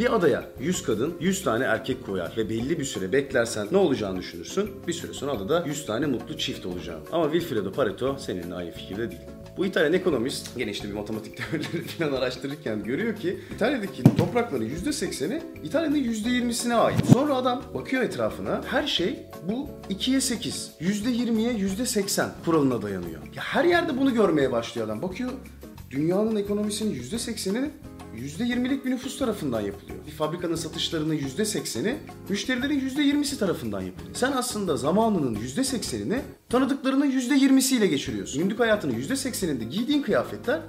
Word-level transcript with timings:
Bir 0.00 0.14
adaya 0.14 0.44
100 0.60 0.82
kadın 0.82 1.14
100 1.20 1.44
tane 1.44 1.64
erkek 1.64 2.06
koyar 2.06 2.32
ve 2.36 2.48
belli 2.48 2.78
bir 2.78 2.84
süre 2.84 3.12
beklersen 3.12 3.68
ne 3.72 3.78
olacağını 3.78 4.18
düşünürsün. 4.18 4.70
Bir 4.86 4.92
süre 4.92 5.12
sonra 5.12 5.32
adada 5.32 5.64
100 5.66 5.86
tane 5.86 6.06
mutlu 6.06 6.38
çift 6.38 6.66
olacağını. 6.66 7.00
Ama 7.12 7.32
Wilfredo 7.32 7.72
Pareto 7.72 8.16
seninle 8.18 8.54
aynı 8.54 8.70
fikirde 8.70 9.10
değil. 9.10 9.22
Bu 9.56 9.66
İtalyan 9.66 9.92
ekonomist 9.92 10.58
gene 10.58 10.70
işte 10.70 10.88
bir 10.88 10.94
matematik 10.94 11.36
teorileri 11.50 11.82
falan 11.82 12.12
araştırırken 12.12 12.84
görüyor 12.84 13.16
ki 13.16 13.40
İtalya'daki 13.54 14.02
toprakların 14.16 14.68
%80'i 14.68 15.42
İtalya'nın 15.64 15.96
%20'sine 15.96 16.74
ait. 16.74 17.06
Sonra 17.12 17.34
adam 17.34 17.62
bakıyor 17.74 18.02
etrafına 18.02 18.60
her 18.66 18.86
şey 18.86 19.18
bu 19.48 19.68
2'ye 19.90 20.20
8, 20.20 20.70
%20'ye 20.80 21.52
%80 21.52 22.28
kuralına 22.44 22.82
dayanıyor. 22.82 23.20
Ya 23.34 23.42
her 23.42 23.64
yerde 23.64 23.98
bunu 23.98 24.14
görmeye 24.14 24.52
başlıyor 24.52 24.86
adam. 24.86 25.02
Bakıyor 25.02 25.30
dünyanın 25.90 26.36
ekonomisinin 26.36 27.02
%80'i 27.02 27.70
%20'lik 28.20 28.84
bir 28.84 28.90
nüfus 28.90 29.18
tarafından 29.18 29.60
yapılıyor. 29.60 29.98
Bir 30.06 30.12
fabrikanın 30.12 30.54
satışlarının 30.54 31.14
%80'i 31.14 31.96
müşterilerin 32.28 32.80
%20'si 32.80 33.38
tarafından 33.38 33.80
yapılıyor. 33.80 34.14
Sen 34.14 34.32
aslında 34.32 34.76
zamanının 34.76 35.34
%80'ini 35.34 36.20
tanıdıklarının 36.48 37.10
%20'siyle 37.10 37.86
geçiriyorsun. 37.86 38.42
Günlük 38.42 38.60
hayatının 38.60 38.94
%80'inde 38.94 39.64
giydiğin 39.64 40.02
kıyafetler 40.02 40.60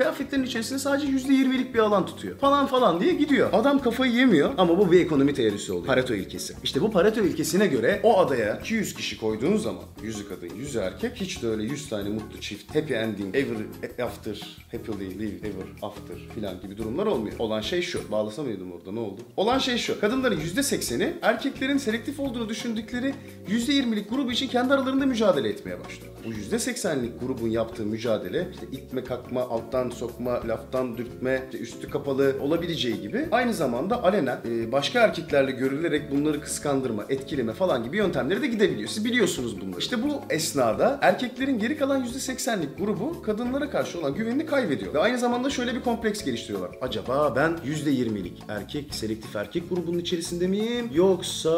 kıyafetlerin 0.00 0.42
içerisinde 0.42 0.78
sadece 0.78 1.06
%20'lik 1.06 1.74
bir 1.74 1.78
alan 1.78 2.06
tutuyor. 2.06 2.38
Falan 2.38 2.66
falan 2.66 3.00
diye 3.00 3.14
gidiyor. 3.14 3.48
Adam 3.52 3.82
kafayı 3.82 4.12
yemiyor 4.12 4.50
ama 4.58 4.78
bu 4.78 4.92
bir 4.92 5.00
ekonomi 5.00 5.34
teorisi 5.34 5.72
oluyor. 5.72 5.86
Pareto 5.86 6.14
ilkesi. 6.14 6.54
İşte 6.64 6.80
bu 6.80 6.90
Pareto 6.90 7.20
ilkesine 7.20 7.66
göre 7.66 8.00
o 8.02 8.18
adaya 8.18 8.56
200 8.56 8.94
kişi 8.94 9.20
koyduğun 9.20 9.56
zaman 9.56 9.82
100'ü 10.02 10.28
kadın 10.28 10.48
100'ü 10.48 10.80
erkek 10.80 11.16
hiç 11.16 11.42
de 11.42 11.48
öyle 11.48 11.62
100 11.62 11.88
tane 11.88 12.08
mutlu 12.08 12.40
çift 12.40 12.74
happy 12.74 12.94
ending 12.94 13.36
ever 13.36 13.56
after 14.04 14.56
happily 14.72 15.18
live 15.18 15.48
ever 15.48 15.66
after 15.82 16.16
filan 16.34 16.60
gibi 16.60 16.76
durumlar 16.76 17.06
olmuyor. 17.06 17.38
Olan 17.38 17.60
şey 17.60 17.82
şu. 17.82 18.10
Bağlasam 18.10 18.46
mıydım 18.46 18.72
orada 18.72 18.92
ne 18.92 19.00
oldu? 19.00 19.20
Olan 19.36 19.58
şey 19.58 19.78
şu. 19.78 20.00
Kadınların 20.00 20.40
%80'i 20.40 21.14
erkeklerin 21.22 21.78
selektif 21.78 22.20
olduğunu 22.20 22.48
düşündükleri 22.48 23.14
%20'lik 23.48 24.10
grubu 24.10 24.32
için 24.32 24.48
kendi 24.48 24.74
aralarında 24.74 25.06
mücadele 25.06 25.48
etmeye 25.48 25.80
başlıyor. 25.84 26.12
Bu 26.26 26.32
%80'lik 26.32 27.20
grubun 27.20 27.48
yaptığı 27.48 27.86
mücadele 27.86 28.48
işte 28.52 28.66
itme 28.72 29.04
kakma 29.04 29.40
alttan 29.40 29.90
sokma, 29.90 30.40
laftan 30.48 30.96
dürtme, 30.98 31.42
işte 31.44 31.58
üstü 31.58 31.90
kapalı 31.90 32.36
olabileceği 32.40 33.00
gibi 33.00 33.28
aynı 33.32 33.54
zamanda 33.54 34.04
alenen 34.04 34.38
e, 34.48 34.72
başka 34.72 35.00
erkeklerle 35.00 35.50
görülerek 35.50 36.10
bunları 36.10 36.40
kıskandırma, 36.40 37.04
etkileme 37.08 37.52
falan 37.52 37.84
gibi 37.84 37.96
yöntemleri 37.96 38.42
de 38.42 38.46
gidebiliyor. 38.46 38.88
Siz 38.88 39.04
biliyorsunuz 39.04 39.60
bunları. 39.60 39.78
İşte 39.78 40.02
bu 40.02 40.20
esnada 40.30 40.98
erkeklerin 41.02 41.58
geri 41.58 41.76
kalan 41.76 42.04
%80'lik 42.04 42.78
grubu 42.78 43.22
kadınlara 43.22 43.70
karşı 43.70 43.98
olan 43.98 44.14
güvenini 44.14 44.46
kaybediyor. 44.46 44.94
Ve 44.94 44.98
aynı 44.98 45.18
zamanda 45.18 45.50
şöyle 45.50 45.74
bir 45.74 45.80
kompleks 45.80 46.24
geliştiriyorlar. 46.24 46.70
Acaba 46.80 47.36
ben 47.36 47.58
%20'lik 47.66 48.42
erkek, 48.48 48.94
selektif 48.94 49.36
erkek 49.36 49.70
grubunun 49.70 49.98
içerisinde 49.98 50.46
miyim? 50.46 50.90
Yoksa 50.94 51.50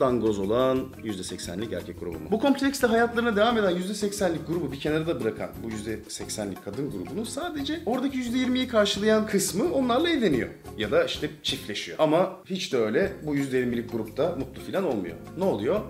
dangoz 0.00 0.38
olan 0.38 0.78
%80'lik 1.04 1.72
erkek 1.72 2.00
grubu 2.00 2.18
mu? 2.18 2.28
Bu 2.30 2.40
komplekste 2.40 2.86
hayatlarına 2.86 3.36
devam 3.36 3.58
eden 3.58 3.72
%80'lik 3.86 4.46
grubu 4.46 4.72
bir 4.72 4.80
kenarda 4.80 5.20
bırakan 5.20 5.50
bu 5.64 5.70
%80'lik 5.70 6.64
kadın 6.64 6.90
grubunun 6.90 7.24
sadece 7.24 7.80
oradaki 7.86 8.18
%20'yi 8.18 8.68
karşılayan 8.68 9.26
kısmı 9.26 9.72
onlarla 9.72 10.10
evleniyor. 10.10 10.48
Ya 10.78 10.90
da 10.90 11.04
işte 11.04 11.30
çiftleşiyor. 11.42 11.98
Ama 12.00 12.36
hiç 12.46 12.72
de 12.72 12.76
öyle 12.76 13.12
bu 13.22 13.36
%20'lik 13.36 13.92
grupta 13.92 14.36
mutlu 14.38 14.62
falan 14.72 14.84
olmuyor. 14.84 15.16
Ne 15.38 15.44
oluyor? 15.44 15.80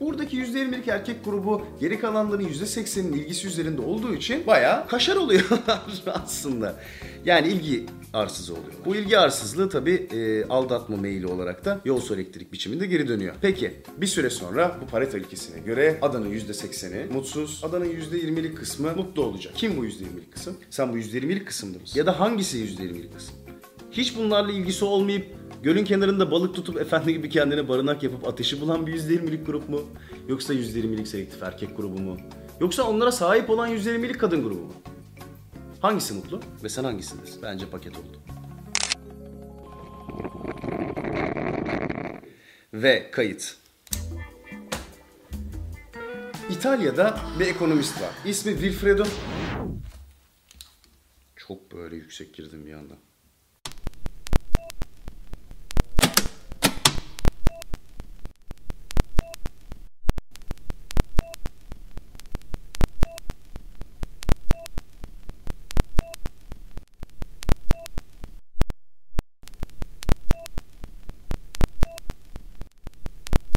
Buradaki 0.00 0.36
%20'lik 0.36 0.88
erkek 0.88 1.24
grubu 1.24 1.66
geri 1.80 2.00
kalanların 2.00 2.44
%80'inin 2.48 3.12
ilgisi 3.12 3.46
üzerinde 3.48 3.80
olduğu 3.80 4.14
için 4.14 4.46
bayağı 4.46 4.88
kaşar 4.88 5.16
oluyorlar 5.16 5.82
aslında. 6.24 6.76
Yani 7.24 7.48
ilgi 7.48 7.86
arsızı 8.12 8.52
oluyor. 8.52 8.72
Bu 8.84 8.96
ilgi 8.96 9.18
arsızlığı 9.18 9.68
tabii 9.68 10.08
e, 10.12 10.44
aldatma 10.44 10.96
meyili 10.96 11.26
olarak 11.26 11.64
da 11.64 11.80
yol 11.84 12.00
su 12.00 12.14
elektrik 12.14 12.52
biçiminde 12.52 12.86
geri 12.86 13.08
dönüyor. 13.08 13.34
Peki 13.40 13.72
bir 13.96 14.06
süre 14.06 14.30
sonra 14.30 14.76
bu 14.82 14.86
Pareto 14.86 15.18
ilkesine 15.18 15.60
göre 15.60 15.98
adanın 16.02 16.30
%80'i 16.30 17.12
mutsuz, 17.12 17.60
adanın 17.64 17.84
%20'lik 17.84 18.56
kısmı 18.56 18.96
mutlu 18.96 19.24
olacak. 19.24 19.52
Kim 19.56 19.76
bu 19.76 19.86
%20'lik 19.86 20.32
kısım? 20.32 20.56
Sen 20.70 20.92
bu 20.92 20.98
%20'lik 20.98 21.46
kısımda 21.46 21.78
mısın? 21.78 21.98
Ya 21.98 22.06
da 22.06 22.20
hangisi 22.20 22.58
%20'lik 22.58 23.14
kısım? 23.14 23.34
Hiç 23.90 24.16
bunlarla 24.16 24.52
ilgisi 24.52 24.84
olmayıp 24.84 25.26
gölün 25.62 25.84
kenarında 25.84 26.30
balık 26.30 26.54
tutup 26.54 26.80
efendi 26.80 27.12
gibi 27.12 27.30
kendine 27.30 27.68
barınak 27.68 28.02
yapıp 28.02 28.28
ateşi 28.28 28.60
bulan 28.60 28.86
bir 28.86 28.92
%20'lik 28.92 29.46
grup 29.46 29.68
mu? 29.68 29.80
Yoksa 30.28 30.54
%20'lik 30.54 31.08
selektif 31.08 31.42
erkek 31.42 31.76
grubu 31.76 31.98
mu? 31.98 32.16
Yoksa 32.60 32.82
onlara 32.82 33.12
sahip 33.12 33.50
olan 33.50 33.70
%20'lik 33.76 34.20
kadın 34.20 34.42
grubu 34.42 34.60
mu? 34.60 34.72
Hangisi 35.80 36.14
mutlu 36.14 36.40
ve 36.62 36.68
sen 36.68 36.84
hangisindesin? 36.84 37.42
Bence 37.42 37.70
paket 37.70 37.92
oldu. 37.98 38.20
Ve 42.74 43.10
kayıt. 43.10 43.56
İtalya'da 46.50 47.20
bir 47.40 47.46
ekonomist 47.46 48.02
var. 48.02 48.10
İsmi 48.24 48.52
Wilfredo. 48.52 49.04
Çok 51.36 51.72
böyle 51.72 51.96
yüksek 51.96 52.34
girdim 52.34 52.66
bir 52.66 52.72
anda. 52.72 52.94